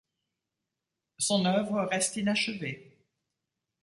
Son 1.19 1.45
œuvre 1.45 1.83
reste 1.83 2.17
inachevée. 2.17 3.05